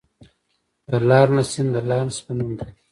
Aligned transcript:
د 0.89 0.91
لارنسیم 1.09 1.67
د 1.75 1.77
لارنس 1.89 2.17
په 2.25 2.31
نوم 2.37 2.51
دی. 2.59 2.69